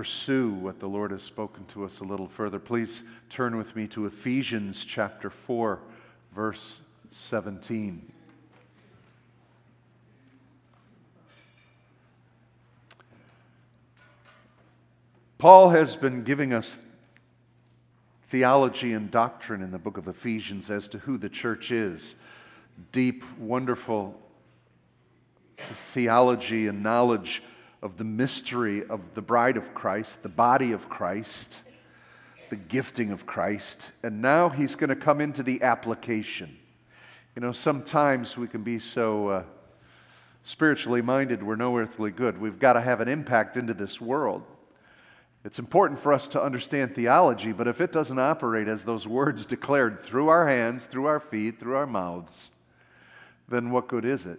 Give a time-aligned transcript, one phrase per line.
[0.00, 3.86] pursue what the Lord has spoken to us a little further, please turn with me
[3.88, 5.78] to Ephesians chapter 4,
[6.34, 6.80] verse
[7.10, 8.10] 17.
[15.36, 16.78] Paul has been giving us
[18.28, 22.14] theology and doctrine in the book of Ephesians as to who the church is.
[22.90, 24.18] Deep, wonderful
[25.92, 27.42] theology and knowledge
[27.82, 31.62] of the mystery of the bride of Christ, the body of Christ,
[32.50, 33.92] the gifting of Christ.
[34.02, 36.56] And now he's going to come into the application.
[37.34, 39.42] You know, sometimes we can be so uh,
[40.42, 42.38] spiritually minded, we're no earthly good.
[42.38, 44.42] We've got to have an impact into this world.
[45.44, 49.46] It's important for us to understand theology, but if it doesn't operate as those words
[49.46, 52.50] declared through our hands, through our feet, through our mouths,
[53.48, 54.38] then what good is it?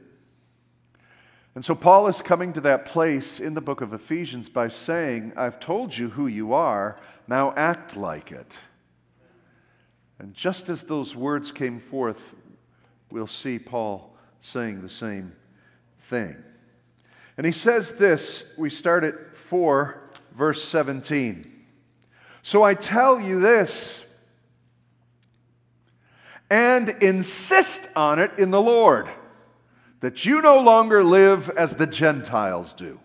[1.54, 5.34] And so Paul is coming to that place in the book of Ephesians by saying,
[5.36, 8.58] I've told you who you are, now act like it.
[10.18, 12.35] And just as those words came forth,
[13.10, 15.34] we'll see Paul saying the same
[16.04, 16.38] thing.
[17.38, 21.52] And he says this, we start at 4 verse 17.
[22.43, 24.04] So I tell you this
[26.49, 29.10] and insist on it in the Lord
[30.02, 32.99] that you no longer live as the Gentiles do.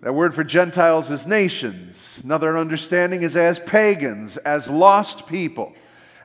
[0.00, 2.22] That word for Gentiles is nations.
[2.24, 5.74] Another understanding is as pagans, as lost people.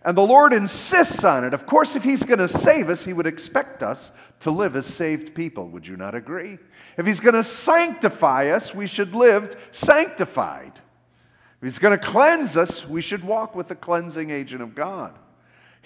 [0.04, 1.54] And the Lord insists on it.
[1.54, 4.88] Of course, if He's going to save us, He would expect us to live as
[4.88, 5.68] saved people.
[5.68, 6.58] Would you not agree?
[6.98, 10.74] If He's going to sanctify us, we should live sanctified.
[10.76, 15.14] If He's going to cleanse us, we should walk with the cleansing agent of God.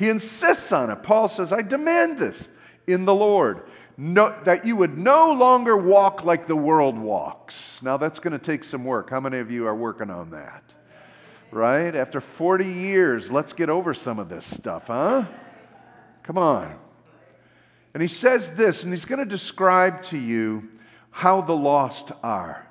[0.02, 1.04] He insists on it.
[1.04, 2.50] Paul says, I demand this
[2.88, 3.62] in the Lord.
[3.98, 7.84] No, that you would no longer walk like the world walks.
[7.84, 9.12] Now, that's going to take some work.
[9.12, 10.74] How many of you are working on that?
[11.52, 11.96] Right?
[11.96, 15.26] After 40 years, let's get over some of this stuff, huh?
[16.24, 16.76] Come on.
[17.94, 20.68] And he says this, and he's going to describe to you
[21.12, 22.68] how the lost are.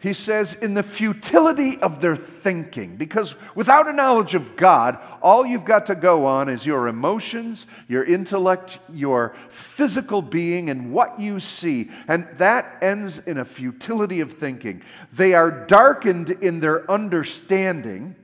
[0.00, 5.44] He says, in the futility of their thinking, because without a knowledge of God, all
[5.44, 11.18] you've got to go on is your emotions, your intellect, your physical being, and what
[11.18, 11.90] you see.
[12.06, 14.82] And that ends in a futility of thinking.
[15.12, 18.14] They are darkened in their understanding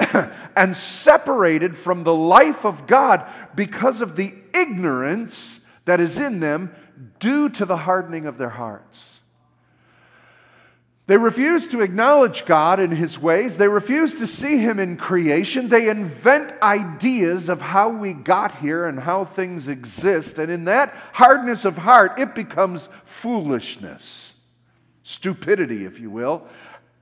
[0.56, 6.74] and separated from the life of God because of the ignorance that is in them
[7.18, 9.20] due to the hardening of their hearts.
[11.12, 13.58] They refuse to acknowledge God in His ways.
[13.58, 15.68] They refuse to see Him in creation.
[15.68, 20.38] They invent ideas of how we got here and how things exist.
[20.38, 24.32] And in that hardness of heart, it becomes foolishness,
[25.02, 26.46] stupidity, if you will.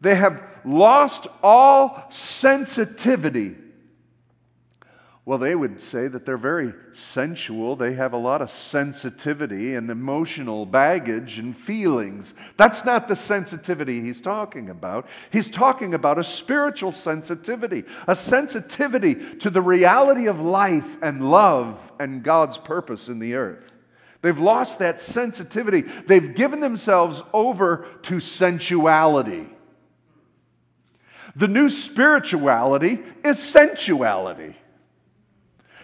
[0.00, 3.54] They have lost all sensitivity
[5.26, 7.76] well, they would say that they're very sensual.
[7.76, 12.34] They have a lot of sensitivity and emotional baggage and feelings.
[12.56, 15.06] That's not the sensitivity he's talking about.
[15.30, 21.92] He's talking about a spiritual sensitivity, a sensitivity to the reality of life and love
[22.00, 23.70] and God's purpose in the earth.
[24.22, 25.82] They've lost that sensitivity.
[25.82, 29.48] They've given themselves over to sensuality.
[31.36, 34.56] The new spirituality is sensuality.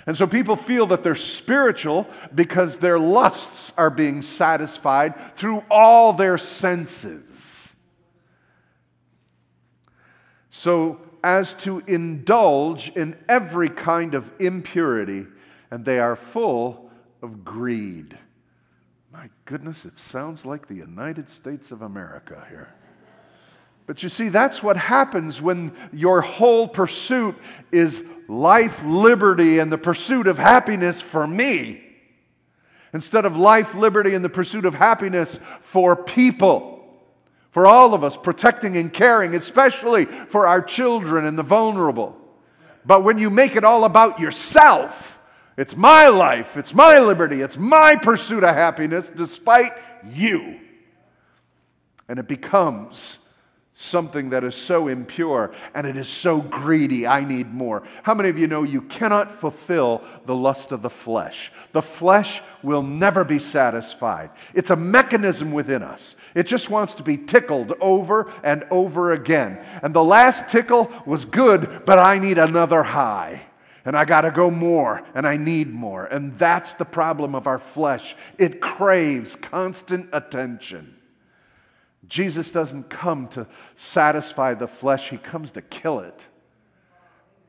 [0.07, 6.13] And so people feel that they're spiritual because their lusts are being satisfied through all
[6.13, 7.75] their senses.
[10.51, 15.27] So as to indulge in every kind of impurity,
[15.73, 16.89] and they are full
[17.21, 18.17] of greed.
[19.13, 22.73] My goodness, it sounds like the United States of America here.
[23.87, 27.37] But you see, that's what happens when your whole pursuit
[27.71, 31.81] is life, liberty, and the pursuit of happiness for me,
[32.93, 36.73] instead of life, liberty, and the pursuit of happiness for people.
[37.51, 42.15] For all of us, protecting and caring, especially for our children and the vulnerable.
[42.85, 45.19] But when you make it all about yourself,
[45.57, 49.73] it's my life, it's my liberty, it's my pursuit of happiness despite
[50.11, 50.61] you.
[52.09, 53.19] And it becomes
[53.79, 57.07] something that is so impure and it is so greedy.
[57.07, 57.83] I need more.
[58.03, 61.53] How many of you know you cannot fulfill the lust of the flesh?
[61.73, 64.31] The flesh will never be satisfied.
[64.55, 66.17] It's a mechanism within us.
[66.35, 69.59] It just wants to be tickled over and over again.
[69.83, 73.47] And the last tickle was good, but I need another high.
[73.85, 76.07] And I got to go more, and I need more.
[76.07, 78.17] And that's the problem of our flesh.
[78.37, 80.96] It craves constant attention.
[82.09, 86.29] Jesus doesn't come to satisfy the flesh, he comes to kill it.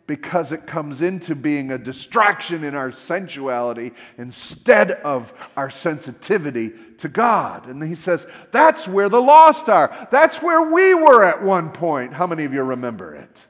[0.07, 7.09] Because it comes into being a distraction in our sensuality instead of our sensitivity to
[7.09, 7.67] God.
[7.67, 10.07] And he says, That's where the lost are.
[10.09, 12.13] That's where we were at one point.
[12.13, 13.47] How many of you remember it?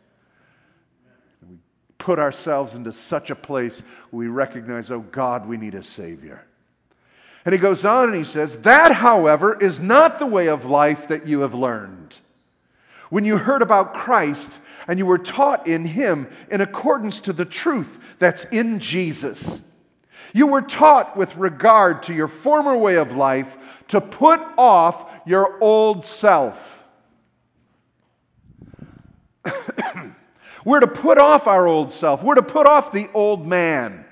[1.47, 1.57] We
[1.99, 6.43] put ourselves into such a place we recognize, oh God, we need a Savior.
[7.47, 11.07] And he goes on and he says, That, however, is not the way of life
[11.07, 12.17] that you have learned.
[13.09, 17.45] When you heard about Christ and you were taught in him in accordance to the
[17.45, 19.61] truth that's in Jesus,
[20.33, 23.57] you were taught with regard to your former way of life
[23.87, 26.83] to put off your old self.
[30.65, 32.25] we're to put off our old self.
[32.25, 34.03] We're to put off the old man.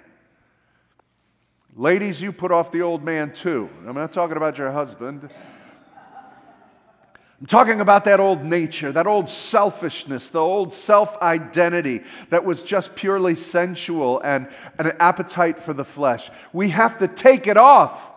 [1.78, 3.70] Ladies, you put off the old man too.
[3.86, 5.30] I'm not talking about your husband.
[7.42, 12.64] I'm talking about that old nature, that old selfishness, the old self identity that was
[12.64, 14.48] just purely sensual and,
[14.80, 16.30] and an appetite for the flesh.
[16.54, 18.10] We have to take it off.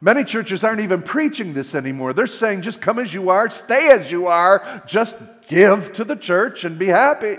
[0.00, 2.14] Many churches aren't even preaching this anymore.
[2.14, 5.18] They're saying just come as you are, stay as you are, just
[5.48, 7.36] give to the church and be happy.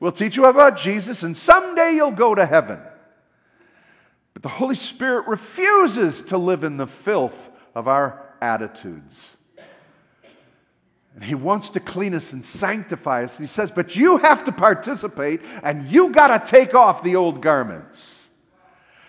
[0.00, 2.80] We'll teach you about Jesus, and someday you'll go to heaven.
[4.40, 9.36] But the Holy Spirit refuses to live in the filth of our attitudes.
[11.14, 13.36] And he wants to clean us and sanctify us.
[13.36, 17.42] He says, But you have to participate and you got to take off the old
[17.42, 18.28] garments.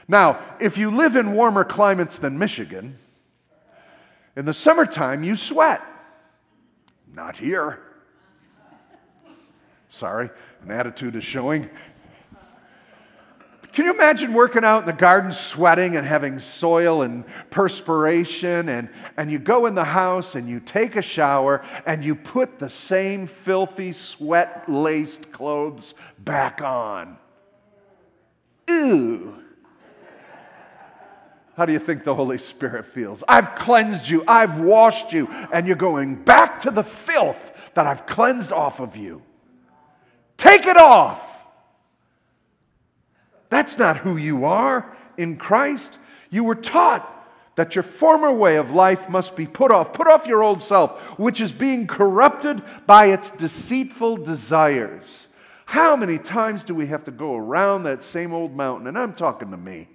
[0.06, 2.98] Now, if you live in warmer climates than Michigan,
[4.36, 5.82] in the summertime you sweat.
[7.14, 7.80] Not here.
[9.88, 10.30] Sorry,
[10.64, 11.70] an attitude is showing.
[13.74, 18.68] Can you imagine working out in the garden, sweating and having soil and perspiration?
[18.68, 22.60] And, and you go in the house and you take a shower and you put
[22.60, 27.18] the same filthy, sweat laced clothes back on.
[28.68, 29.38] Ew.
[31.56, 33.24] How do you think the Holy Spirit feels?
[33.28, 38.06] I've cleansed you, I've washed you, and you're going back to the filth that I've
[38.06, 39.22] cleansed off of you.
[40.38, 41.41] Take it off.
[43.52, 46.00] That's not who you are in Christ.
[46.30, 47.08] You were taught
[47.56, 49.92] that your former way of life must be put off.
[49.92, 55.28] Put off your old self, which is being corrupted by its deceitful desires.
[55.66, 58.88] How many times do we have to go around that same old mountain?
[58.88, 59.90] And I'm talking to me.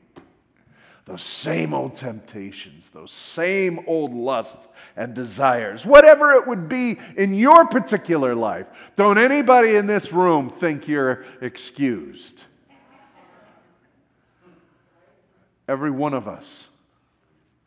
[1.07, 7.33] Those same old temptations, those same old lusts and desires, whatever it would be in
[7.33, 8.69] your particular life.
[8.97, 12.45] Don't anybody in this room think you're excused.
[15.69, 16.69] Every one of us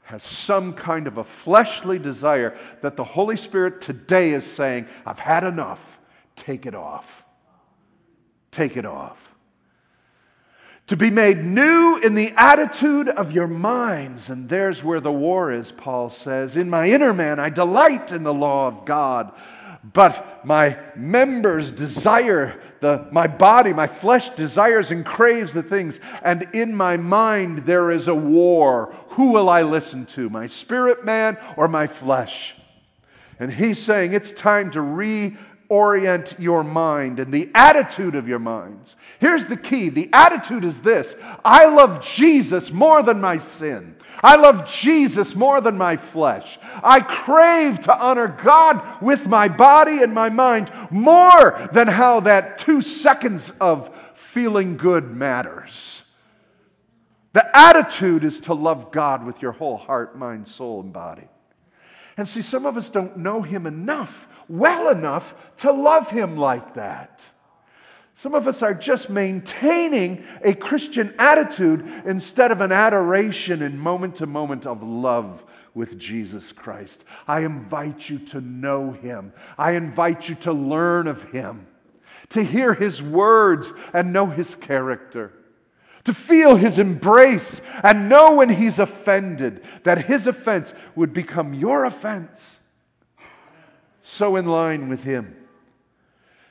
[0.04, 5.20] has some kind of a fleshly desire that the Holy Spirit today is saying, I've
[5.20, 6.00] had enough.
[6.36, 7.24] Take it off.
[8.50, 9.36] Take it off.
[10.88, 14.32] To be made new in the attitude of your minds.
[14.32, 16.58] And there's where the war is, Paul says.
[16.58, 19.32] In my inner man, I delight in the law of God,
[19.84, 26.48] but my members desire the, my body, my flesh desires and craves the things, and
[26.54, 28.94] in my mind there is a war.
[29.10, 32.56] Who will I listen to, my spirit man or my flesh?
[33.40, 38.98] And he's saying it's time to reorient your mind and the attitude of your minds.
[39.20, 43.96] Here's the key the attitude is this I love Jesus more than my sin.
[44.24, 46.60] I love Jesus more than my flesh.
[46.84, 52.60] I crave to honor God with my body and my mind more than how that
[52.60, 56.06] two seconds of feeling good matters.
[57.34, 61.28] The attitude is to love God with your whole heart, mind, soul, and body.
[62.18, 66.74] And see, some of us don't know Him enough, well enough, to love Him like
[66.74, 67.30] that.
[68.20, 74.16] Some of us are just maintaining a Christian attitude instead of an adoration and moment
[74.16, 77.06] to moment of love with Jesus Christ.
[77.30, 79.32] I invite you to know him.
[79.58, 81.66] I invite you to learn of him,
[82.32, 85.32] to hear his words and know his character,
[86.04, 91.86] to feel his embrace and know when he's offended, that his offense would become your
[91.86, 92.60] offense.
[94.02, 95.39] So in line with him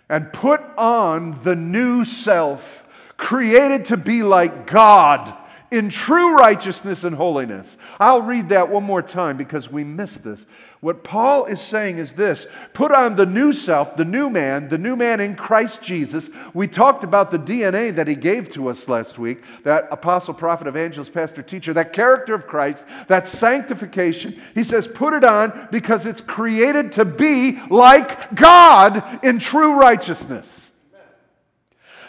[0.08, 5.34] and put on the new self, created to be like God
[5.70, 7.76] in true righteousness and holiness.
[8.00, 10.46] I'll read that one more time because we missed this.
[10.80, 14.78] What Paul is saying is this put on the new self, the new man, the
[14.78, 16.30] new man in Christ Jesus.
[16.54, 20.68] We talked about the DNA that he gave to us last week that apostle, prophet,
[20.68, 24.40] evangelist, pastor, teacher, that character of Christ, that sanctification.
[24.54, 30.67] He says, put it on because it's created to be like God in true righteousness.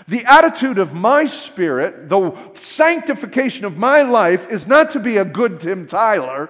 [0.09, 5.25] The attitude of my spirit, the sanctification of my life, is not to be a
[5.25, 6.49] good Tim Tyler,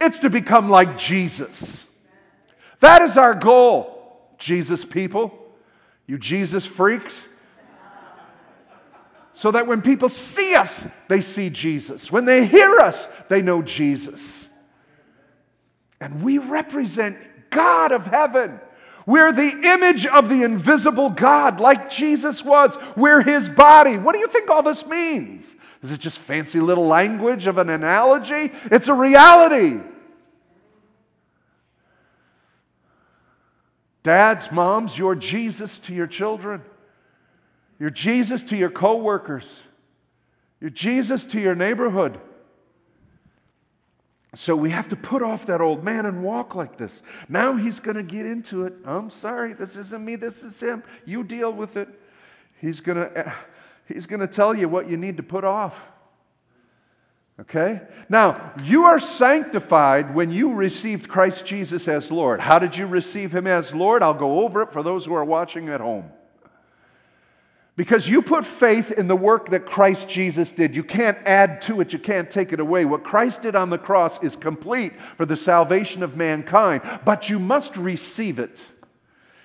[0.00, 1.84] it's to become like Jesus.
[2.78, 5.36] That is our goal, Jesus people,
[6.06, 7.26] you Jesus freaks.
[9.34, 12.12] So that when people see us, they see Jesus.
[12.12, 14.48] When they hear us, they know Jesus.
[16.00, 17.18] And we represent
[17.50, 18.60] God of heaven.
[19.08, 22.76] We're the image of the invisible God, like Jesus was.
[22.94, 23.96] We're his body.
[23.96, 25.56] What do you think all this means?
[25.82, 28.52] Is it just fancy little language of an analogy?
[28.64, 29.80] It's a reality.
[34.02, 36.60] Dads, moms, you're Jesus to your children.
[37.78, 39.62] You're Jesus to your coworkers.
[40.60, 42.20] You're Jesus to your neighborhood.
[44.34, 47.02] So we have to put off that old man and walk like this.
[47.28, 48.74] Now he's going to get into it.
[48.84, 50.82] I'm sorry, this isn't me, this is him.
[51.06, 51.88] You deal with it.
[52.60, 53.32] He's going to eh,
[53.86, 55.82] he's going to tell you what you need to put off.
[57.40, 57.80] Okay?
[58.08, 62.40] Now, you are sanctified when you received Christ Jesus as Lord.
[62.40, 64.02] How did you receive him as Lord?
[64.02, 66.10] I'll go over it for those who are watching at home.
[67.78, 70.74] Because you put faith in the work that Christ Jesus did.
[70.74, 72.84] You can't add to it, you can't take it away.
[72.84, 77.38] What Christ did on the cross is complete for the salvation of mankind, but you
[77.38, 78.68] must receive it.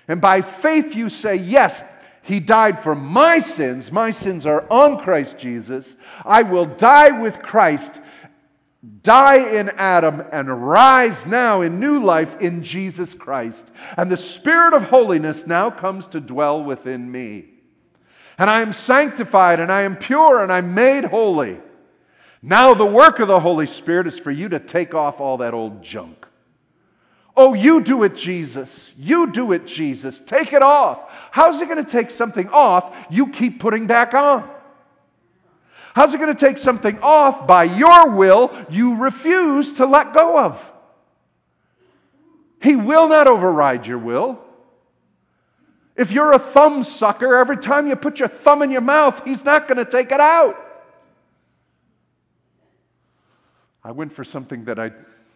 [0.08, 1.88] And by faith, you say, Yes,
[2.22, 3.92] he died for my sins.
[3.92, 5.94] My sins are on Christ Jesus.
[6.24, 8.00] I will die with Christ,
[9.04, 13.70] die in Adam, and rise now in new life in Jesus Christ.
[13.96, 17.53] And the Spirit of holiness now comes to dwell within me
[18.38, 21.60] and I am sanctified, and I am pure, and I'm made holy.
[22.42, 25.54] Now, the work of the Holy Spirit is for you to take off all that
[25.54, 26.26] old junk.
[27.36, 28.92] Oh, you do it, Jesus.
[28.96, 30.20] You do it, Jesus.
[30.20, 31.10] Take it off.
[31.30, 34.48] How's it going to take something off you keep putting back on?
[35.94, 40.44] How's it going to take something off by your will you refuse to let go
[40.44, 40.72] of?
[42.60, 44.43] He will not override your will.
[45.96, 49.44] If you're a thumb sucker, every time you put your thumb in your mouth, he's
[49.44, 50.56] not going to take it out.
[53.82, 54.90] I went for something that I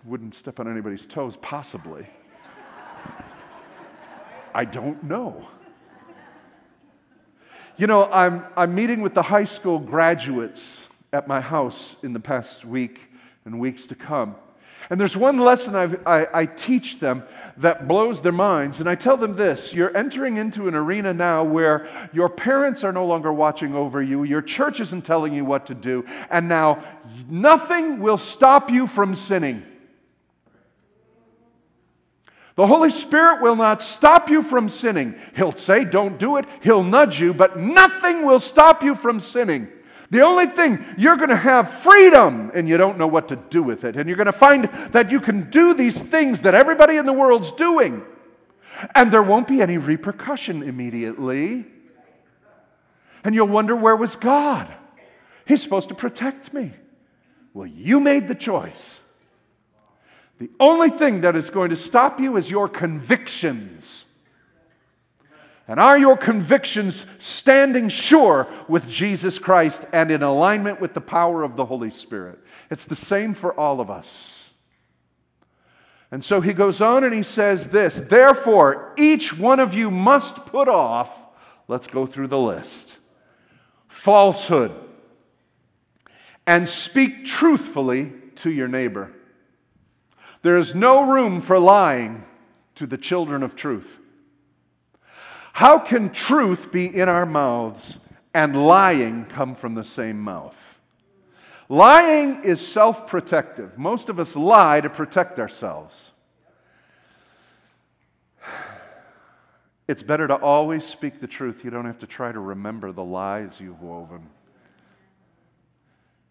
[0.05, 2.07] wouldn't step on anybody's toes, possibly.
[4.55, 5.47] I don't know.
[7.77, 12.21] You know, I'm, I'm meeting with the high school graduates at my house in the
[12.21, 13.09] past week
[13.45, 14.35] and weeks to come.
[14.91, 17.23] And there's one lesson I, I teach them
[17.59, 18.81] that blows their minds.
[18.81, 22.93] And I tell them this you're entering into an arena now where your parents are
[22.93, 26.83] no longer watching over you, your church isn't telling you what to do, and now
[27.29, 29.63] nothing will stop you from sinning.
[32.55, 35.15] The Holy Spirit will not stop you from sinning.
[35.37, 36.47] He'll say, Don't do it.
[36.61, 39.69] He'll nudge you, but nothing will stop you from sinning.
[40.11, 43.63] The only thing, you're going to have freedom and you don't know what to do
[43.63, 43.97] with it.
[43.97, 47.13] And you're going to find that you can do these things that everybody in the
[47.13, 48.05] world's doing.
[48.95, 51.67] And there won't be any repercussion immediately.
[53.23, 54.73] And you'll wonder, where was God?
[55.45, 56.73] He's supposed to protect me.
[57.53, 59.01] Well, you made the choice.
[60.39, 64.07] The only thing that is going to stop you is your convictions.
[65.69, 71.43] And are your convictions standing sure with Jesus Christ and in alignment with the power
[71.43, 72.39] of the Holy Spirit?
[72.71, 74.51] It's the same for all of us.
[76.11, 80.47] And so he goes on and he says this Therefore, each one of you must
[80.47, 81.27] put off,
[81.69, 82.99] let's go through the list,
[83.89, 84.73] falsehood,
[86.47, 89.13] and speak truthfully to your neighbor.
[90.41, 92.25] There is no room for lying
[92.77, 93.99] to the children of truth.
[95.59, 97.99] How can truth be in our mouths
[98.33, 100.79] and lying come from the same mouth?
[101.69, 103.77] Lying is self protective.
[103.77, 106.13] Most of us lie to protect ourselves.
[109.89, 111.65] It's better to always speak the truth.
[111.65, 114.29] You don't have to try to remember the lies you've woven.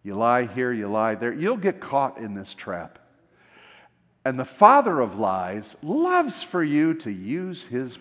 [0.04, 1.34] You lie here, you lie there.
[1.34, 2.98] You'll get caught in this trap.
[4.24, 7.98] And the father of lies loves for you to use his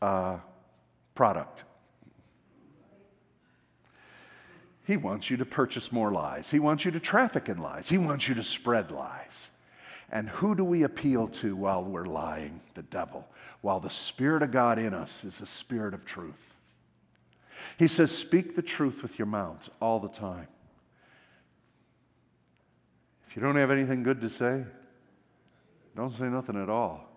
[0.00, 0.38] uh,
[1.14, 1.64] product.
[4.86, 6.50] He wants you to purchase more lies.
[6.50, 7.88] He wants you to traffic in lies.
[7.88, 9.50] He wants you to spread lies.
[10.10, 12.62] And who do we appeal to while we're lying?
[12.74, 13.28] The devil.
[13.60, 16.54] While the Spirit of God in us is the Spirit of truth.
[17.78, 20.48] He says, Speak the truth with your mouths all the time.
[23.26, 24.64] If you don't have anything good to say,
[25.94, 27.07] don't say nothing at all.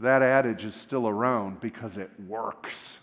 [0.00, 2.98] That adage is still around because it works.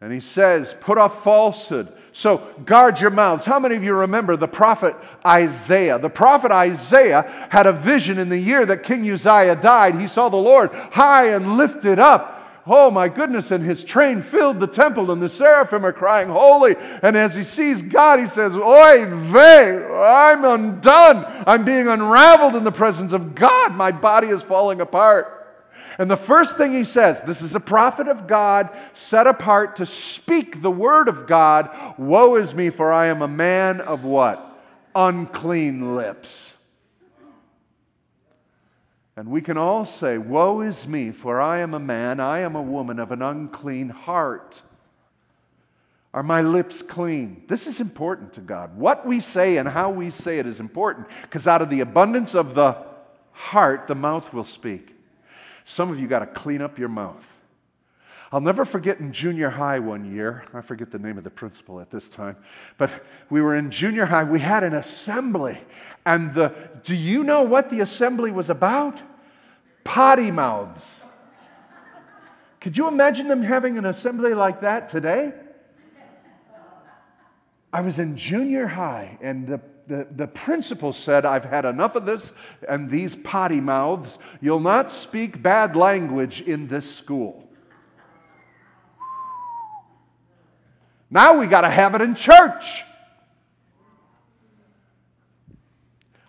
[0.00, 1.92] And he says, put off falsehood.
[2.12, 3.44] So guard your mouths.
[3.44, 4.94] How many of you remember the prophet
[5.26, 5.98] Isaiah?
[5.98, 9.96] The prophet Isaiah had a vision in the year that King Uzziah died.
[9.96, 12.34] He saw the Lord high and lifted up.
[12.68, 16.74] Oh my goodness, and his train filled the temple, and the seraphim are crying, Holy.
[17.00, 21.44] And as he sees God, he says, Oy vey, I'm undone.
[21.46, 23.76] I'm being unraveled in the presence of God.
[23.76, 25.35] My body is falling apart.
[25.98, 29.86] And the first thing he says, this is a prophet of God set apart to
[29.86, 31.70] speak the word of God.
[31.96, 34.42] Woe is me, for I am a man of what?
[34.94, 36.56] Unclean lips.
[39.16, 42.54] And we can all say, Woe is me, for I am a man, I am
[42.54, 44.60] a woman of an unclean heart.
[46.12, 47.42] Are my lips clean?
[47.46, 48.76] This is important to God.
[48.76, 52.34] What we say and how we say it is important because out of the abundance
[52.34, 52.76] of the
[53.32, 54.95] heart, the mouth will speak.
[55.68, 57.32] Some of you got to clean up your mouth.
[58.30, 61.80] I'll never forget in junior high one year, I forget the name of the principal
[61.80, 62.36] at this time,
[62.78, 65.58] but we were in junior high, we had an assembly.
[66.04, 66.54] And the,
[66.84, 69.02] do you know what the assembly was about?
[69.82, 71.00] Potty mouths.
[72.60, 75.32] Could you imagine them having an assembly like that today?
[77.72, 82.06] I was in junior high, and the the, the principal said, I've had enough of
[82.06, 82.32] this
[82.68, 84.18] and these potty mouths.
[84.40, 87.48] You'll not speak bad language in this school.
[91.10, 92.82] Now we got to have it in church.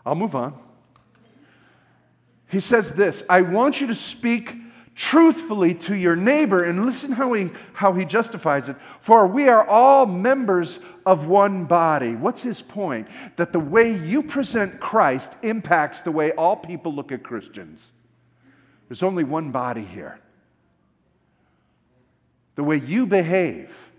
[0.05, 0.57] I'll move on.
[2.49, 4.55] He says this I want you to speak
[4.97, 6.63] truthfully to your neighbor.
[6.63, 8.75] And listen how he, how he justifies it.
[8.99, 12.15] For we are all members of one body.
[12.15, 13.07] What's his point?
[13.37, 17.93] That the way you present Christ impacts the way all people look at Christians.
[18.89, 20.19] There's only one body here.
[22.55, 23.91] The way you behave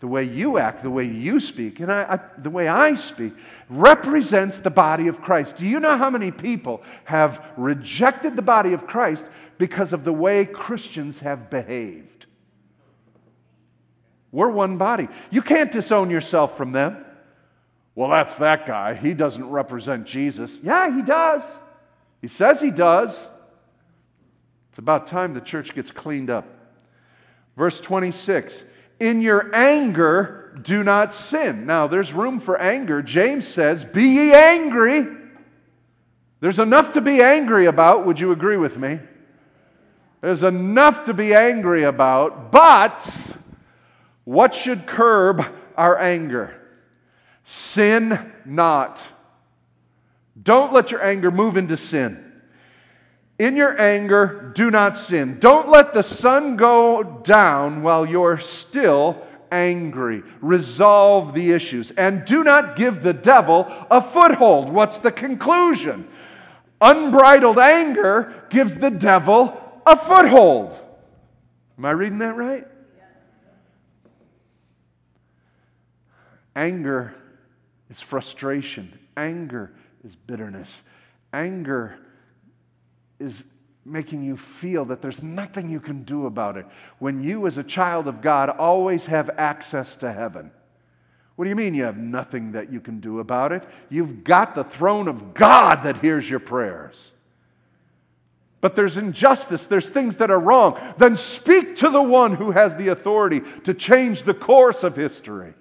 [0.00, 3.34] the way you act, the way you speak, and I, I, the way I speak
[3.68, 5.58] represents the body of Christ.
[5.58, 9.26] Do you know how many people have rejected the body of Christ
[9.58, 12.24] because of the way Christians have behaved?
[14.32, 15.08] We're one body.
[15.30, 17.04] You can't disown yourself from them.
[17.94, 18.94] Well, that's that guy.
[18.94, 20.60] He doesn't represent Jesus.
[20.62, 21.58] Yeah, he does.
[22.22, 23.28] He says he does.
[24.70, 26.46] It's about time the church gets cleaned up.
[27.56, 28.64] Verse 26
[29.00, 31.66] in your anger, do not sin.
[31.66, 33.02] Now, there's room for anger.
[33.02, 35.06] James says, Be ye angry.
[36.40, 38.06] There's enough to be angry about.
[38.06, 39.00] Would you agree with me?
[40.20, 43.36] There's enough to be angry about, but
[44.24, 45.44] what should curb
[45.76, 46.54] our anger?
[47.44, 49.06] Sin not.
[50.40, 52.29] Don't let your anger move into sin.
[53.40, 55.38] In your anger, do not sin.
[55.38, 60.22] Don't let the sun go down while you're still angry.
[60.42, 61.90] Resolve the issues.
[61.92, 64.68] And do not give the devil a foothold.
[64.68, 66.06] What's the conclusion?
[66.82, 70.78] Unbridled anger gives the devil a foothold.
[71.78, 72.66] Am I reading that right?
[76.54, 77.14] Anger
[77.88, 78.98] is frustration.
[79.16, 79.72] Anger
[80.04, 80.82] is bitterness.
[81.32, 81.98] Anger
[83.20, 83.44] is
[83.84, 86.66] making you feel that there's nothing you can do about it
[86.98, 90.50] when you, as a child of God, always have access to heaven.
[91.36, 93.64] What do you mean you have nothing that you can do about it?
[93.88, 97.14] You've got the throne of God that hears your prayers.
[98.60, 100.78] But there's injustice, there's things that are wrong.
[100.98, 105.54] Then speak to the one who has the authority to change the course of history.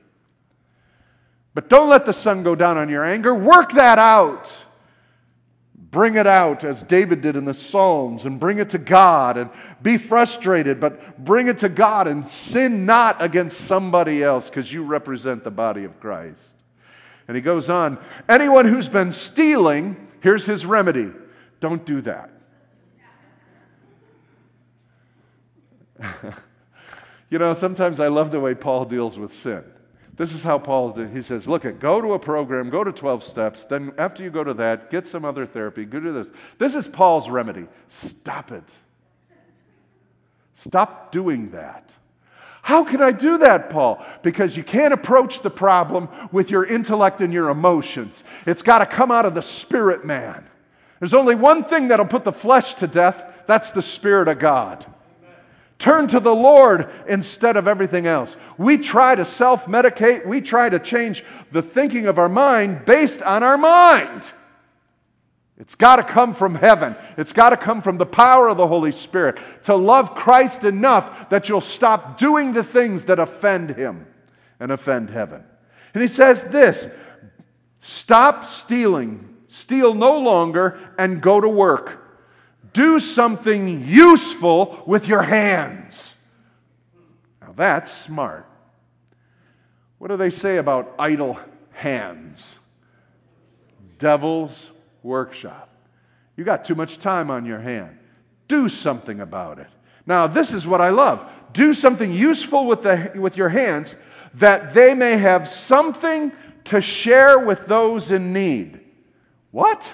[1.53, 3.33] But don't let the sun go down on your anger.
[3.33, 4.65] Work that out.
[5.91, 9.49] Bring it out as David did in the Psalms and bring it to God and
[9.81, 14.83] be frustrated, but bring it to God and sin not against somebody else because you
[14.83, 16.55] represent the body of Christ.
[17.27, 17.97] And he goes on
[18.27, 21.11] anyone who's been stealing, here's his remedy
[21.59, 22.29] don't do that.
[27.29, 29.63] you know, sometimes I love the way Paul deals with sin.
[30.19, 31.11] This is how Paul did.
[31.11, 33.63] He says, look, at go to a program, go to 12 steps.
[33.63, 36.29] Then after you go to that, get some other therapy, go to this.
[36.57, 37.67] This is Paul's remedy.
[37.87, 38.77] Stop it.
[40.55, 41.95] Stop doing that.
[42.61, 44.05] How can I do that, Paul?
[44.21, 48.25] Because you can't approach the problem with your intellect and your emotions.
[48.45, 50.45] It's got to come out of the spirit man.
[50.99, 54.85] There's only one thing that'll put the flesh to death that's the Spirit of God.
[55.79, 58.35] Turn to the Lord instead of everything else.
[58.57, 63.23] We try to self medicate, we try to change the thinking of our mind based
[63.23, 64.33] on our mind.
[65.57, 66.95] It's got to come from heaven.
[67.17, 71.29] It's got to come from the power of the Holy Spirit to love Christ enough
[71.29, 74.05] that you'll stop doing the things that offend Him
[74.59, 75.43] and offend heaven.
[75.93, 76.87] And He says this
[77.79, 81.98] stop stealing, steal no longer, and go to work.
[82.73, 86.15] Do something useful with your hands.
[87.41, 88.45] Now that's smart.
[89.97, 91.37] What do they say about idle
[91.71, 92.57] hands?
[93.97, 94.71] Devil's
[95.03, 95.69] workshop.
[96.37, 97.97] You got too much time on your hand.
[98.47, 99.67] Do something about it.
[100.05, 101.29] Now, this is what I love.
[101.53, 103.95] Do something useful with, the, with your hands
[104.35, 106.31] that they may have something
[106.65, 108.79] to share with those in need.
[109.51, 109.93] What?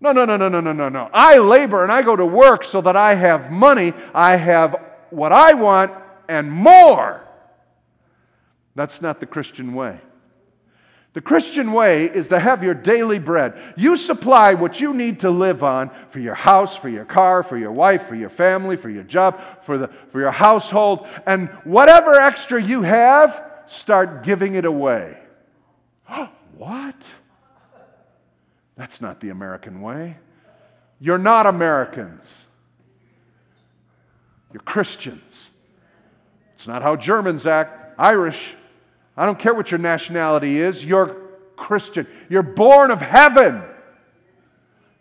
[0.00, 1.10] No, no, no, no, no, no, no, no.
[1.12, 3.92] I labor and I go to work so that I have money.
[4.14, 4.76] I have
[5.10, 5.92] what I want
[6.28, 7.26] and more.
[8.74, 10.00] That's not the Christian way.
[11.14, 13.74] The Christian way is to have your daily bread.
[13.76, 17.58] You supply what you need to live on for your house, for your car, for
[17.58, 21.08] your wife, for your family, for your job, for, the, for your household.
[21.26, 25.18] And whatever extra you have, start giving it away.
[26.56, 27.12] what?
[28.78, 30.16] That's not the American way.
[31.00, 32.44] You're not Americans.
[34.52, 35.50] You're Christians.
[36.54, 38.54] It's not how Germans act, Irish.
[39.16, 41.16] I don't care what your nationality is, you're
[41.56, 42.06] Christian.
[42.28, 43.64] You're born of heaven.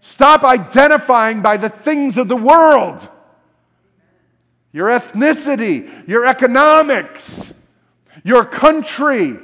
[0.01, 3.07] Stop identifying by the things of the world.
[4.71, 7.53] Your ethnicity, your economics,
[8.23, 9.37] your country.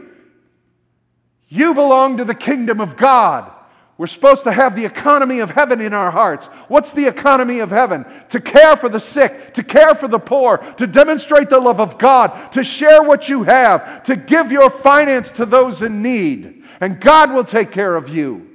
[1.50, 3.53] You belong to the kingdom of God.
[3.98, 6.48] We're supposed to have the economy of heaven in our hearts.
[6.68, 8.06] What's the economy of heaven?
[8.30, 12.00] To care for the sick, to care for the poor, to demonstrate the love of
[12.00, 16.64] God, to share what you have, to give your finance to those in need.
[16.82, 18.50] And God will take care of you.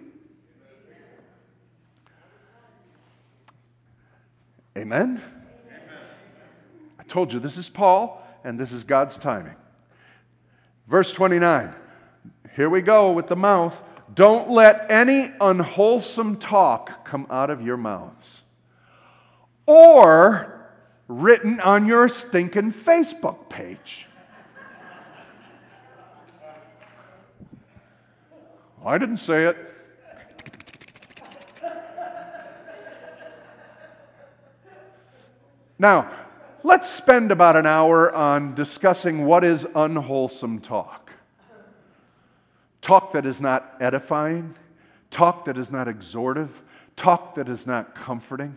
[4.76, 5.22] Amen?
[6.98, 9.56] I told you this is Paul and this is God's timing.
[10.88, 11.74] Verse 29.
[12.56, 13.82] Here we go with the mouth.
[14.18, 18.42] Don't let any unwholesome talk come out of your mouths
[19.64, 20.72] or
[21.06, 24.08] written on your stinking Facebook page.
[28.84, 29.56] I didn't say it.
[35.78, 36.10] Now,
[36.64, 40.97] let's spend about an hour on discussing what is unwholesome talk
[42.80, 44.54] talk that is not edifying,
[45.10, 46.62] talk that is not exhortive,
[46.96, 48.56] talk that is not comforting.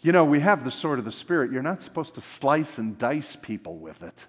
[0.00, 1.52] You know, we have the sword of the Spirit.
[1.52, 4.26] You're not supposed to slice and dice people with it.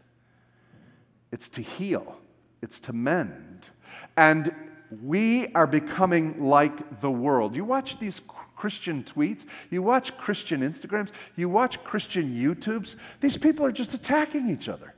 [1.32, 2.20] It's to heal,
[2.62, 3.70] it's to mend.
[4.18, 4.54] And
[5.02, 7.56] we are becoming like the world.
[7.56, 8.22] You watch these
[8.58, 12.96] Christian tweets, you watch Christian Instagrams, you watch Christian YouTubes.
[13.22, 14.94] These people are just attacking each other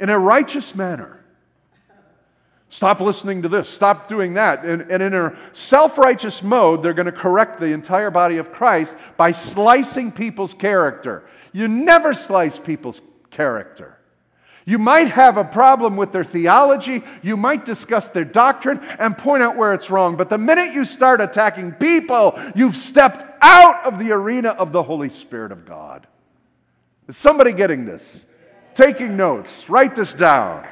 [0.00, 1.23] in a righteous manner.
[2.74, 3.68] Stop listening to this.
[3.68, 4.64] Stop doing that.
[4.64, 8.50] And, and in a self righteous mode, they're going to correct the entire body of
[8.50, 11.22] Christ by slicing people's character.
[11.52, 13.96] You never slice people's character.
[14.64, 19.44] You might have a problem with their theology, you might discuss their doctrine and point
[19.44, 20.16] out where it's wrong.
[20.16, 24.82] But the minute you start attacking people, you've stepped out of the arena of the
[24.82, 26.08] Holy Spirit of God.
[27.06, 28.26] Is somebody getting this?
[28.74, 29.70] Taking notes.
[29.70, 30.66] Write this down.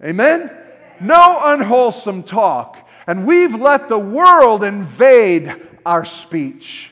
[0.00, 0.66] Amen?
[1.00, 5.54] No unwholesome talk, and we've let the world invade
[5.86, 6.90] our speech.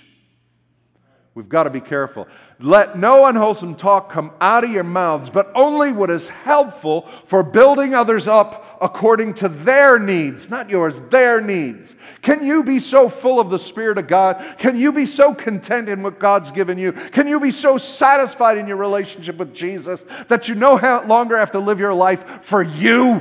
[1.34, 2.26] We've got to be careful.
[2.58, 7.42] Let no unwholesome talk come out of your mouths, but only what is helpful for
[7.42, 11.96] building others up according to their needs, not yours, their needs.
[12.22, 14.42] Can you be so full of the Spirit of God?
[14.56, 16.92] Can you be so content in what God's given you?
[16.92, 21.50] Can you be so satisfied in your relationship with Jesus that you no longer have
[21.50, 23.20] to live your life for you?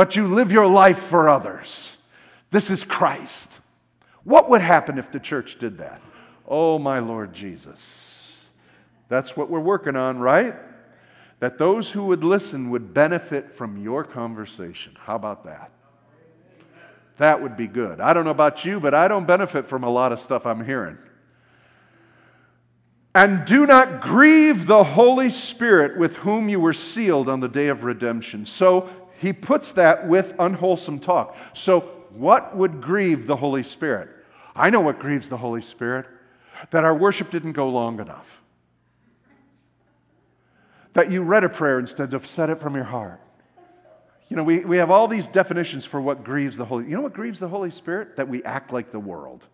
[0.00, 1.94] But you live your life for others.
[2.50, 3.60] This is Christ.
[4.24, 6.00] What would happen if the church did that?
[6.48, 8.38] Oh, my Lord Jesus.
[9.10, 10.54] That's what we're working on, right?
[11.40, 14.96] That those who would listen would benefit from your conversation.
[14.98, 15.70] How about that?
[17.18, 18.00] That would be good.
[18.00, 20.64] I don't know about you, but I don't benefit from a lot of stuff I'm
[20.64, 20.96] hearing.
[23.14, 27.68] And do not grieve the Holy Spirit with whom you were sealed on the day
[27.68, 28.46] of redemption.
[28.46, 28.88] So
[29.20, 31.36] he puts that with unwholesome talk.
[31.52, 34.08] So, what would grieve the Holy Spirit?
[34.56, 36.06] I know what grieves the Holy Spirit
[36.70, 38.40] that our worship didn't go long enough,
[40.94, 43.20] that you read a prayer instead of said it from your heart.
[44.28, 47.02] You know, we, we have all these definitions for what grieves the Holy You know
[47.02, 48.16] what grieves the Holy Spirit?
[48.16, 49.46] That we act like the world.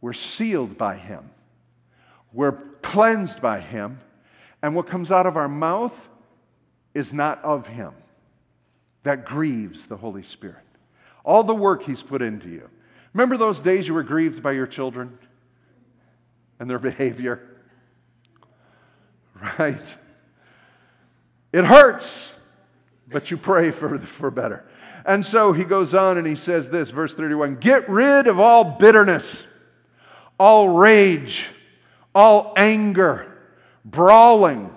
[0.00, 1.30] We're sealed by Him.
[2.32, 4.00] We're cleansed by Him,
[4.62, 6.08] and what comes out of our mouth
[6.94, 7.92] is not of Him.
[9.02, 10.64] That grieves the Holy Spirit.
[11.24, 12.68] All the work He's put into you.
[13.12, 15.18] Remember those days you were grieved by your children
[16.58, 17.40] and their behavior?
[19.58, 19.94] Right?
[21.52, 22.34] It hurts,
[23.08, 24.64] but you pray for, for better.
[25.06, 28.64] And so he goes on and he says this, verse 31 Get rid of all
[28.64, 29.46] bitterness,
[30.38, 31.50] all rage
[32.14, 33.26] all anger,
[33.84, 34.72] brawling,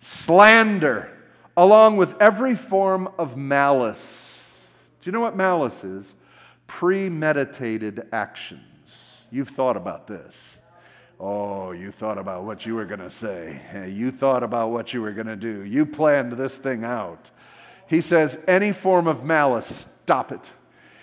[0.00, 1.10] slander,
[1.56, 4.68] along with every form of malice.
[5.00, 6.14] Do you know what malice is?
[6.66, 9.22] Premeditated actions.
[9.30, 10.56] You've thought about this.
[11.18, 13.60] Oh, you thought about what you were going to say.
[13.88, 15.64] You thought about what you were going to do.
[15.64, 17.30] You planned this thing out.
[17.86, 20.50] He says, any form of malice, stop it.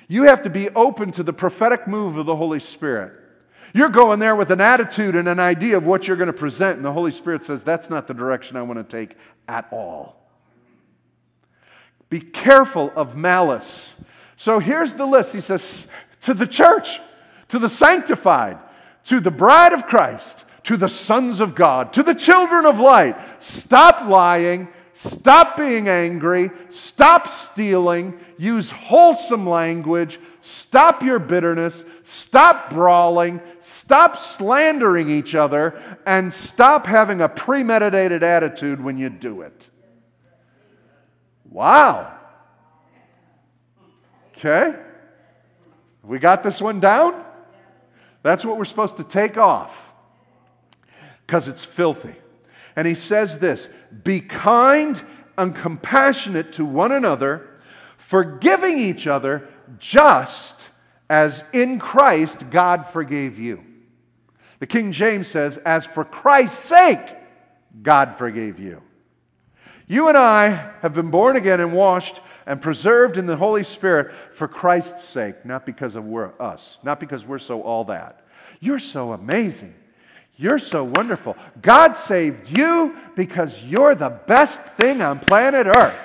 [0.07, 3.13] You have to be open to the prophetic move of the Holy Spirit.
[3.73, 6.77] You're going there with an attitude and an idea of what you're going to present,
[6.77, 10.16] and the Holy Spirit says, That's not the direction I want to take at all.
[12.09, 13.95] Be careful of malice.
[14.35, 15.33] So here's the list.
[15.33, 15.87] He says,
[16.21, 16.99] To the church,
[17.49, 18.57] to the sanctified,
[19.05, 23.17] to the bride of Christ, to the sons of God, to the children of light,
[23.39, 33.41] stop lying, stop being angry, stop stealing, use wholesome language, stop your bitterness, Stop brawling,
[33.59, 39.69] stop slandering each other, and stop having a premeditated attitude when you do it.
[41.49, 42.13] Wow.
[44.31, 44.75] Okay?
[46.03, 47.23] We got this one down?
[48.23, 49.91] That's what we're supposed to take off
[51.25, 52.15] because it's filthy.
[52.75, 53.69] And he says this
[54.03, 55.01] Be kind
[55.37, 57.47] and compassionate to one another,
[57.97, 60.69] forgiving each other just
[61.09, 63.63] as in Christ God forgave you.
[64.59, 66.99] The King James says, as for Christ's sake,
[67.81, 68.81] God forgave you.
[69.87, 70.49] You and I
[70.81, 75.45] have been born again and washed and preserved in the Holy Spirit for Christ's sake,
[75.45, 78.25] not because of we're us, not because we're so all that.
[78.59, 79.73] You're so amazing.
[80.35, 81.35] You're so wonderful.
[81.61, 85.97] God saved you because you're the best thing on planet Earth.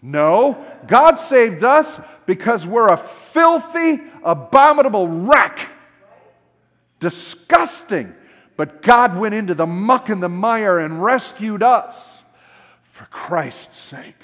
[0.00, 5.68] No, God saved us because we're a filthy, abominable wreck.
[7.00, 8.14] Disgusting.
[8.56, 12.24] But God went into the muck and the mire and rescued us
[12.82, 14.14] for Christ's sake.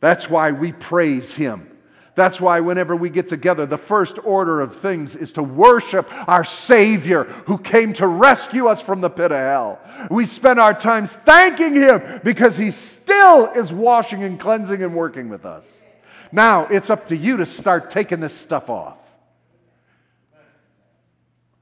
[0.00, 1.70] That's why we praise Him.
[2.14, 6.44] That's why, whenever we get together, the first order of things is to worship our
[6.44, 9.80] Savior who came to rescue us from the pit of hell.
[10.10, 15.28] We spend our times thanking Him because He still is washing and cleansing and working
[15.28, 15.82] with us.
[16.30, 18.98] Now it's up to you to start taking this stuff off.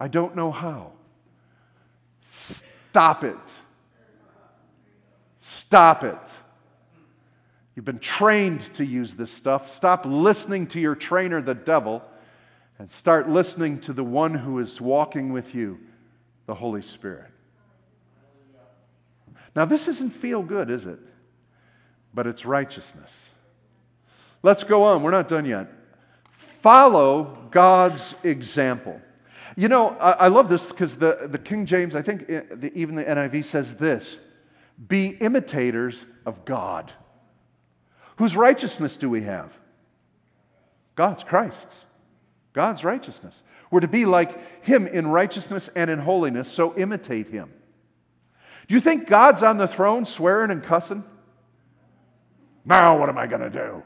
[0.02, 0.90] I don't know how.
[2.22, 3.60] Stop it.
[5.38, 6.38] Stop it.
[7.76, 9.70] You've been trained to use this stuff.
[9.70, 12.02] Stop listening to your trainer, the devil,
[12.80, 15.78] and start listening to the one who is walking with you,
[16.46, 17.30] the Holy Spirit.
[19.54, 20.98] Now, this doesn't feel good, is it?
[22.12, 23.30] But it's righteousness.
[24.42, 25.04] Let's go on.
[25.04, 25.68] We're not done yet.
[26.32, 29.00] Follow God's example.
[29.56, 32.72] You know, I, I love this because the, the King James, I think eh, the,
[32.74, 34.18] even the NIV says this
[34.88, 36.92] be imitators of God.
[38.16, 39.52] Whose righteousness do we have?
[40.94, 41.86] God's, Christ's.
[42.52, 43.42] God's righteousness.
[43.70, 47.52] We're to be like Him in righteousness and in holiness, so imitate Him.
[48.68, 51.04] Do you think God's on the throne swearing and cussing?
[52.64, 53.82] Now, what am I going to do?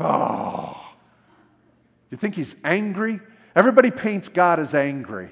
[0.00, 0.82] Oh.
[2.10, 3.20] You think he's angry?
[3.56, 5.30] Everybody paints God as angry.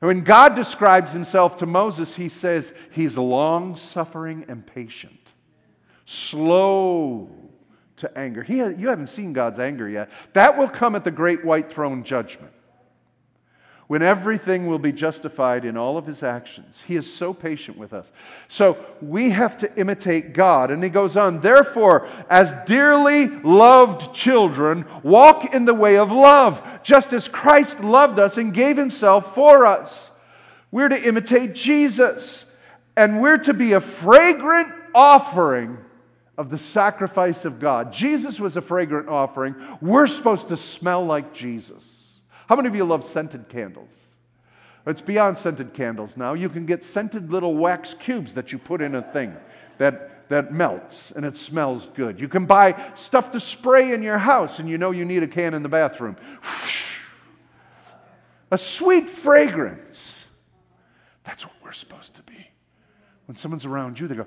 [0.00, 5.34] And when God describes himself to Moses, he says he's long suffering and patient,
[6.06, 7.30] slow
[7.96, 8.42] to anger.
[8.42, 10.10] He, you haven't seen God's anger yet.
[10.32, 12.52] That will come at the great white throne judgment.
[13.88, 16.82] When everything will be justified in all of his actions.
[16.86, 18.12] He is so patient with us.
[18.46, 20.70] So we have to imitate God.
[20.70, 26.62] And he goes on, therefore, as dearly loved children, walk in the way of love,
[26.82, 30.10] just as Christ loved us and gave himself for us.
[30.70, 32.44] We're to imitate Jesus,
[32.94, 35.78] and we're to be a fragrant offering
[36.36, 37.90] of the sacrifice of God.
[37.90, 39.54] Jesus was a fragrant offering.
[39.80, 41.97] We're supposed to smell like Jesus.
[42.48, 44.08] How many of you love scented candles?
[44.86, 46.32] It's beyond scented candles now.
[46.32, 49.36] You can get scented little wax cubes that you put in a thing
[49.76, 52.18] that, that melts and it smells good.
[52.18, 55.28] You can buy stuff to spray in your house and you know you need a
[55.28, 56.16] can in the bathroom.
[58.50, 60.26] A sweet fragrance.
[61.24, 62.48] That's what we're supposed to be.
[63.26, 64.26] When someone's around you, they go,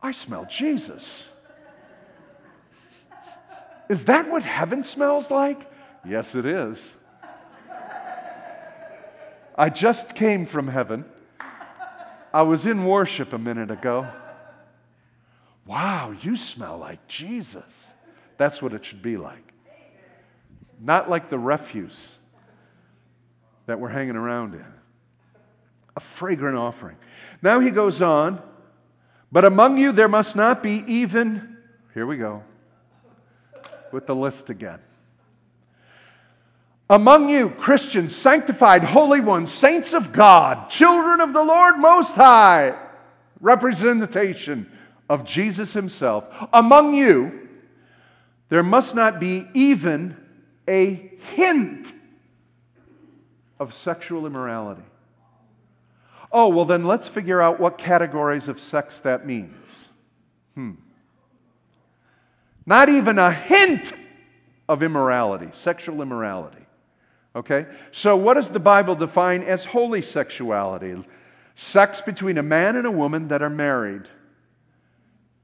[0.00, 1.28] I smell Jesus.
[3.88, 5.68] Is that what heaven smells like?
[6.04, 6.92] Yes, it is.
[9.56, 11.04] I just came from heaven.
[12.32, 14.06] I was in worship a minute ago.
[15.66, 17.94] Wow, you smell like Jesus.
[18.38, 19.52] That's what it should be like.
[20.80, 22.16] Not like the refuse
[23.66, 24.64] that we're hanging around in.
[25.96, 26.96] A fragrant offering.
[27.42, 28.40] Now he goes on,
[29.30, 31.58] but among you there must not be even,
[31.92, 32.42] here we go,
[33.92, 34.80] with the list again.
[36.90, 42.76] Among you, Christians, sanctified, holy ones, saints of God, children of the Lord Most High,
[43.38, 44.68] representation
[45.08, 46.26] of Jesus Himself.
[46.52, 47.48] Among you,
[48.48, 50.16] there must not be even
[50.66, 51.92] a hint
[53.60, 54.82] of sexual immorality.
[56.32, 59.88] Oh, well, then let's figure out what categories of sex that means.
[60.56, 60.72] Hmm.
[62.66, 63.92] Not even a hint
[64.68, 66.59] of immorality, sexual immorality.
[67.34, 67.66] Okay?
[67.92, 70.96] So, what does the Bible define as holy sexuality?
[71.54, 74.08] Sex between a man and a woman that are married.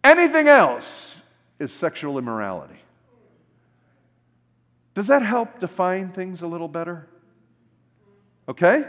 [0.03, 1.21] Anything else
[1.59, 2.79] is sexual immorality.
[4.95, 7.07] Does that help define things a little better?
[8.49, 8.85] Okay?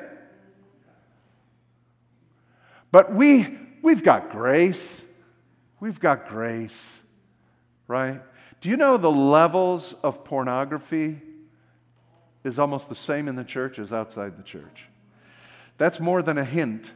[2.91, 3.47] But we,
[3.81, 5.03] we've got grace.
[5.79, 7.01] We've got grace,
[7.87, 8.21] right?
[8.61, 11.21] Do you know the levels of pornography
[12.47, 14.85] is almost the same in the church as outside the church.
[15.77, 16.91] That's more than a hint.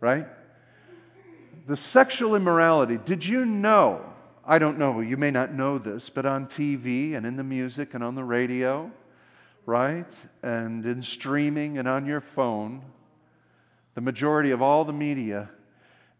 [0.00, 0.26] Right?
[1.66, 2.98] The sexual immorality.
[3.02, 4.04] Did you know?
[4.44, 7.94] I don't know, you may not know this, but on TV and in the music
[7.94, 8.90] and on the radio,
[9.66, 10.26] right?
[10.42, 12.82] And in streaming and on your phone,
[13.94, 15.50] the majority of all the media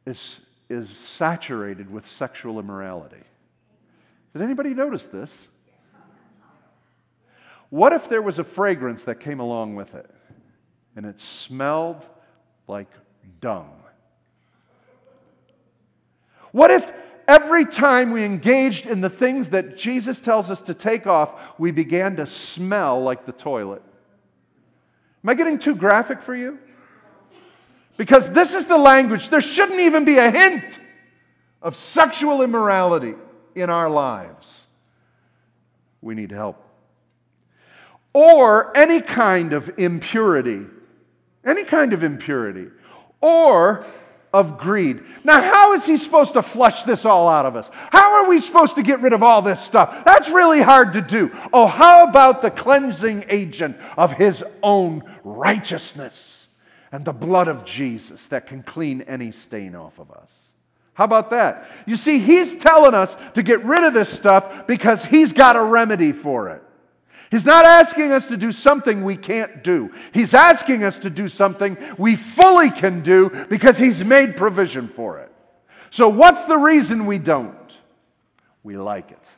[0.06, 3.24] is, is saturated with sexual immorality.
[4.34, 5.48] Did anybody notice this?
[7.70, 10.10] What if there was a fragrance that came along with it
[10.96, 12.04] and it smelled
[12.66, 12.90] like
[13.40, 13.72] dung?
[16.50, 16.92] What if
[17.28, 21.70] every time we engaged in the things that Jesus tells us to take off, we
[21.70, 23.82] began to smell like the toilet?
[25.22, 26.58] Am I getting too graphic for you?
[27.96, 29.28] Because this is the language.
[29.28, 30.80] There shouldn't even be a hint
[31.62, 33.14] of sexual immorality
[33.54, 34.66] in our lives.
[36.00, 36.69] We need help
[38.12, 40.66] or any kind of impurity,
[41.44, 42.68] any kind of impurity,
[43.20, 43.84] or
[44.32, 45.02] of greed.
[45.24, 47.70] Now, how is he supposed to flush this all out of us?
[47.90, 50.04] How are we supposed to get rid of all this stuff?
[50.04, 51.30] That's really hard to do.
[51.52, 56.48] Oh, how about the cleansing agent of his own righteousness
[56.92, 60.52] and the blood of Jesus that can clean any stain off of us?
[60.94, 61.68] How about that?
[61.86, 65.62] You see, he's telling us to get rid of this stuff because he's got a
[65.62, 66.62] remedy for it.
[67.30, 69.92] He's not asking us to do something we can't do.
[70.12, 75.20] He's asking us to do something we fully can do because He's made provision for
[75.20, 75.32] it.
[75.90, 77.56] So, what's the reason we don't?
[78.64, 79.34] We like it.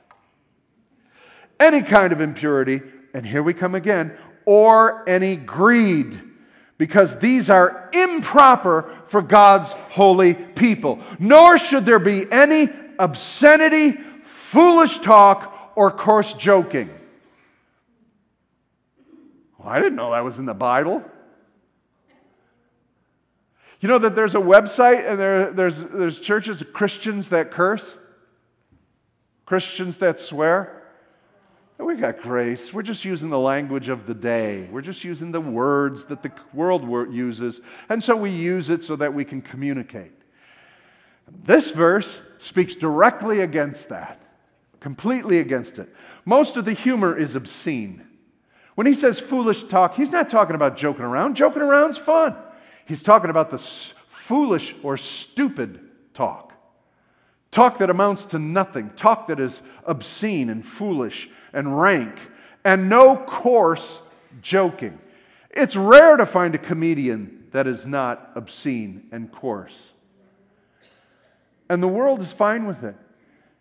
[1.60, 2.80] Any kind of impurity,
[3.12, 6.18] and here we come again, or any greed,
[6.78, 10.98] because these are improper for God's holy people.
[11.18, 16.88] Nor should there be any obscenity, foolish talk, or coarse joking
[19.62, 21.04] well, I didn't know that was in the Bible.
[23.80, 27.96] You know that there's a website and there, there's, there's churches, of Christians that curse,
[29.44, 30.78] Christians that swear.
[31.78, 32.72] We got grace.
[32.72, 34.68] We're just using the language of the day.
[34.70, 37.60] We're just using the words that the world uses.
[37.88, 40.12] And so we use it so that we can communicate.
[41.44, 44.20] This verse speaks directly against that,
[44.78, 45.88] completely against it.
[46.24, 48.06] Most of the humor is obscene.
[48.74, 51.36] When he says foolish talk, he's not talking about joking around.
[51.36, 52.36] Joking around's fun.
[52.86, 55.80] He's talking about the foolish or stupid
[56.14, 56.52] talk.
[57.50, 58.90] Talk that amounts to nothing.
[58.96, 62.18] Talk that is obscene and foolish and rank.
[62.64, 64.00] And no coarse
[64.40, 64.98] joking.
[65.50, 69.92] It's rare to find a comedian that is not obscene and coarse.
[71.68, 72.96] And the world is fine with it.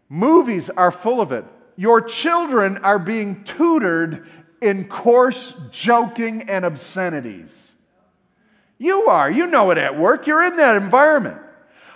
[0.08, 1.46] Movies are full of it.
[1.76, 4.28] Your children are being tutored
[4.62, 7.76] in coarse joking and obscenities.
[8.78, 9.30] You are.
[9.30, 10.28] You know it at work.
[10.28, 11.40] You're in that environment.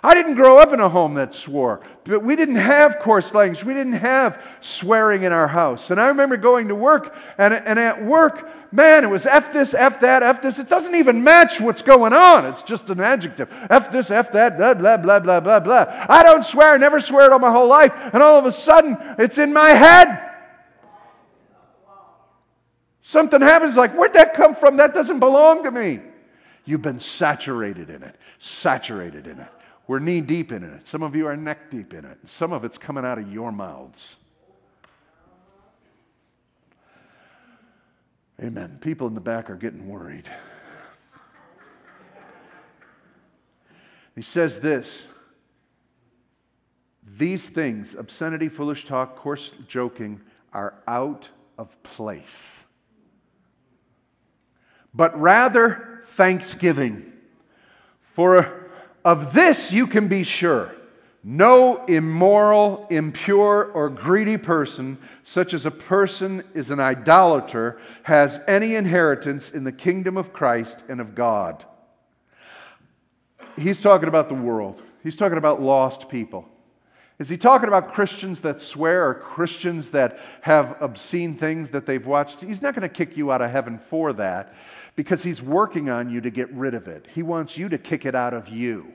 [0.03, 3.63] I didn't grow up in a home that swore, but we didn't have coarse language.
[3.63, 5.89] We didn't have swearing in our house.
[5.89, 9.73] And I remember going to work, and, and at work, man, it was F this,
[9.73, 10.59] F that, F this.
[10.59, 12.45] It doesn't even match what's going on.
[12.45, 13.49] It's just an adjective.
[13.71, 16.05] F this, F that, blah, blah, blah, blah, blah, blah.
[16.07, 17.93] I don't swear, I never swear it all my whole life.
[18.13, 20.24] And all of a sudden, it's in my head.
[23.15, 24.75] Something happens like, where'd that come from?
[24.75, 26.01] That doesn't belong to me.
[26.65, 29.47] You've been saturated in it, saturated in it.
[29.87, 30.85] We're knee deep in it.
[30.85, 32.17] Some of you are neck deep in it.
[32.25, 34.17] Some of it's coming out of your mouths.
[38.43, 38.79] Amen.
[38.81, 40.27] People in the back are getting worried.
[44.13, 45.07] He says this
[47.15, 50.19] These things, obscenity, foolish talk, coarse joking,
[50.51, 52.64] are out of place.
[54.95, 57.11] But rather, thanksgiving.
[58.13, 58.69] For
[59.03, 60.71] of this you can be sure
[61.27, 68.75] no immoral, impure, or greedy person, such as a person is an idolater, has any
[68.75, 71.65] inheritance in the kingdom of Christ and of God.
[73.57, 76.47] He's talking about the world, he's talking about lost people.
[77.17, 82.05] Is he talking about Christians that swear or Christians that have obscene things that they've
[82.05, 82.41] watched?
[82.41, 84.53] He's not going to kick you out of heaven for that
[84.95, 87.05] because he's working on you to get rid of it.
[87.13, 88.93] He wants you to kick it out of you.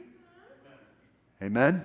[1.42, 1.84] Amen?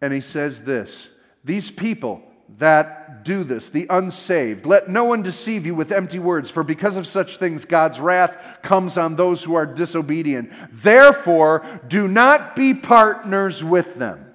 [0.00, 1.08] And he says this
[1.44, 2.22] These people
[2.58, 6.96] that do this, the unsaved, let no one deceive you with empty words, for because
[6.96, 10.50] of such things God's wrath comes on those who are disobedient.
[10.72, 14.27] Therefore, do not be partners with them.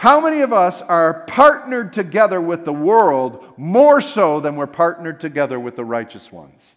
[0.00, 5.20] How many of us are partnered together with the world more so than we're partnered
[5.20, 6.74] together with the righteous ones?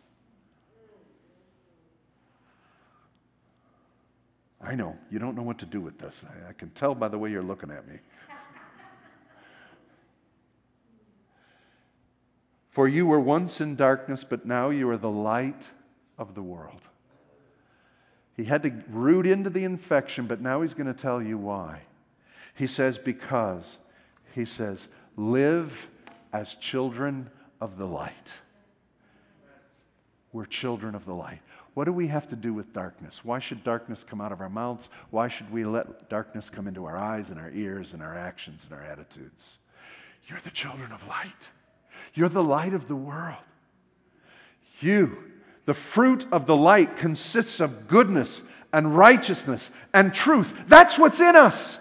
[4.61, 6.25] I know, you don't know what to do with this.
[6.49, 7.99] I, can tell by the way you're looking at me.
[12.71, 15.69] For you were once in darkness, but now you are the light
[16.17, 16.89] of the world.
[18.35, 21.83] He had to root into the infection, but now he's going to tell you why.
[22.55, 23.77] He says, Because,
[24.33, 25.89] he says, live
[26.31, 27.29] as children
[27.61, 28.33] of the light.
[30.31, 31.39] We're children of the light.
[31.75, 33.23] What do we have to do with darkness?
[33.23, 34.89] Why should darkness come out of our mouths?
[35.09, 38.65] Why should we let darkness come into our eyes and our ears and our actions
[38.69, 39.57] and our attitudes?
[40.27, 41.49] You're the children of light.
[42.13, 43.37] You're the light of the world.
[44.79, 45.17] You,
[45.65, 48.41] the fruit of the light, consists of goodness
[48.71, 50.53] and righteousness and truth.
[50.67, 51.79] That's what's in us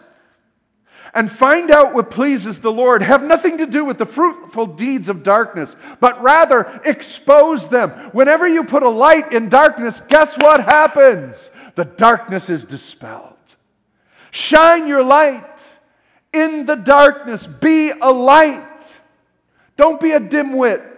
[1.14, 5.08] and find out what pleases the Lord have nothing to do with the fruitful deeds
[5.08, 7.90] of darkness, but rather expose them.
[8.12, 11.50] Whenever you put a light in darkness, guess what happens?
[11.74, 13.36] The darkness is dispelled.
[14.30, 15.66] Shine your light
[16.32, 17.46] in the darkness.
[17.46, 18.96] Be a light.
[19.76, 20.88] Don't be a dimwit.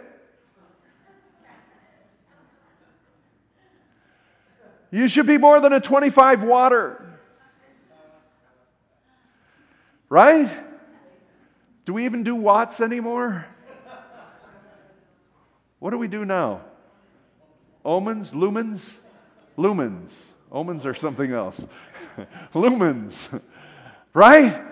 [4.92, 7.13] You should be more than a 25 water.
[10.14, 10.48] Right?
[11.84, 13.46] Do we even do watts anymore?
[15.80, 16.60] What do we do now?
[17.84, 18.30] Omens?
[18.30, 18.96] Lumens?
[19.58, 20.26] Lumens.
[20.52, 21.66] Omens are something else.
[22.54, 23.42] lumens.
[24.12, 24.62] Right?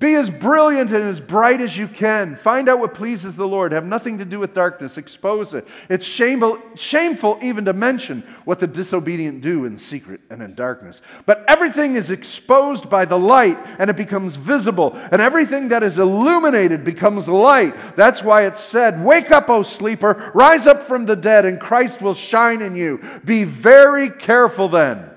[0.00, 2.34] Be as brilliant and as bright as you can.
[2.34, 3.70] Find out what pleases the Lord.
[3.70, 4.98] Have nothing to do with darkness.
[4.98, 5.66] Expose it.
[5.88, 11.02] It's shameful, shameful even to mention what the disobedient do in secret and in darkness.
[11.24, 14.92] But everything is exposed by the light and it becomes visible.
[15.12, 17.74] And everything that is illuminated becomes light.
[17.94, 22.02] That's why it said, Wake up, O sleeper, rise up from the dead, and Christ
[22.02, 23.00] will shine in you.
[23.24, 25.10] Be very careful then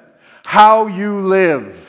[0.44, 1.89] how you live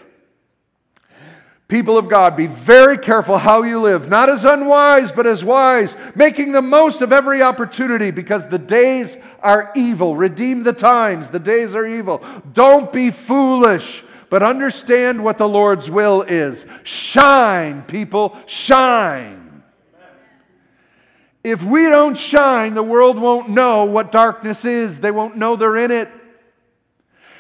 [1.71, 5.97] People of God, be very careful how you live, not as unwise, but as wise,
[6.17, 10.17] making the most of every opportunity because the days are evil.
[10.17, 12.25] Redeem the times, the days are evil.
[12.53, 16.67] Don't be foolish, but understand what the Lord's will is.
[16.83, 19.63] Shine, people, shine.
[21.45, 24.99] If we don't shine, the world won't know what darkness is.
[24.99, 26.09] They won't know they're in it.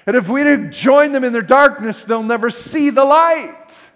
[0.06, 3.88] And if we join them in their darkness, they'll never see the light.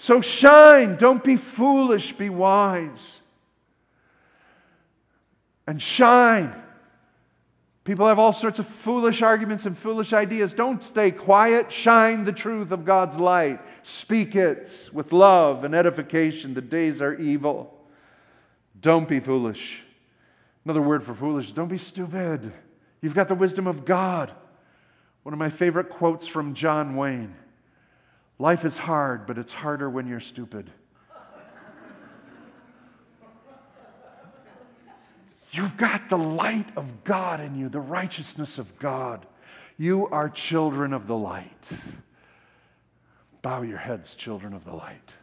[0.00, 0.96] So shine.
[0.96, 3.20] Don't be foolish, be wise.
[5.66, 6.54] And shine.
[7.84, 10.54] People have all sorts of foolish arguments and foolish ideas.
[10.54, 11.70] Don't stay quiet.
[11.70, 13.60] Shine the truth of God's light.
[13.82, 16.54] Speak it with love and edification.
[16.54, 17.78] The days are evil.
[18.80, 19.82] Don't be foolish.
[20.64, 22.50] Another word for foolish don't be stupid.
[23.02, 24.32] You've got the wisdom of God.
[25.24, 27.36] One of my favorite quotes from John Wayne
[28.40, 30.70] Life is hard, but it's harder when you're stupid.
[35.50, 39.26] You've got the light of God in you, the righteousness of God.
[39.76, 41.70] You are children of the light.
[43.42, 45.14] Bow your heads, children of the light.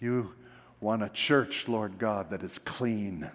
[0.00, 0.32] You
[0.80, 3.30] want a church, Lord God, that is clean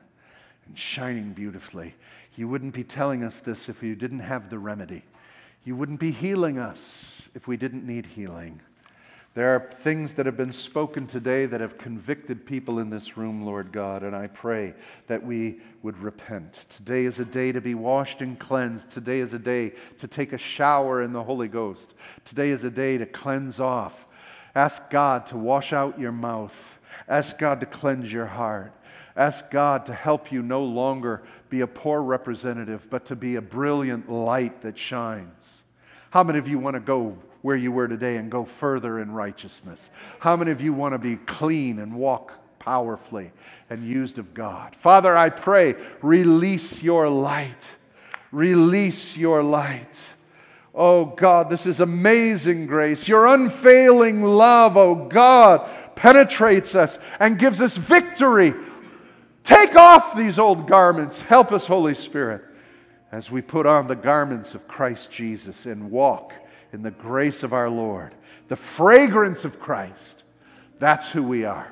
[0.65, 1.93] and shining beautifully.
[2.35, 5.03] You wouldn't be telling us this if you didn't have the remedy.
[5.63, 8.61] You wouldn't be healing us if we didn't need healing.
[9.35, 13.41] There are things that have been spoken today that have convicted people in this room,
[13.43, 14.73] Lord God, and I pray
[15.07, 16.53] that we would repent.
[16.69, 18.89] Today is a day to be washed and cleansed.
[18.89, 21.95] Today is a day to take a shower in the Holy Ghost.
[22.23, 24.05] Today is a day to cleanse off.
[24.55, 26.79] Ask God to wash out your mouth.
[27.09, 28.73] Ask God to cleanse your heart.
[29.15, 33.41] Ask God to help you no longer be a poor representative, but to be a
[33.41, 35.63] brilliant light that shines.
[36.09, 39.11] How many of you want to go where you were today and go further in
[39.11, 39.91] righteousness?
[40.19, 43.31] How many of you want to be clean and walk powerfully
[43.69, 44.75] and used of God?
[44.75, 47.75] Father, I pray, release your light.
[48.31, 50.13] Release your light.
[50.73, 53.07] Oh God, this is amazing grace.
[53.07, 58.53] Your unfailing love, oh God, penetrates us and gives us victory.
[59.45, 61.21] Take off these old garments.
[61.21, 62.43] Help us, Holy Spirit,
[63.11, 66.33] as we put on the garments of Christ Jesus and walk
[66.73, 68.15] in the grace of our Lord,
[68.47, 70.23] the fragrance of Christ.
[70.79, 71.71] That's who we are.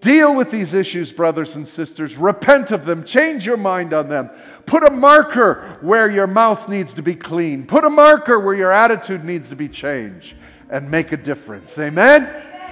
[0.00, 2.16] Deal with these issues, brothers and sisters.
[2.16, 3.04] Repent of them.
[3.04, 4.30] Change your mind on them.
[4.64, 7.66] Put a marker where your mouth needs to be clean.
[7.66, 10.34] Put a marker where your attitude needs to be changed
[10.70, 11.78] and make a difference.
[11.78, 12.24] Amen?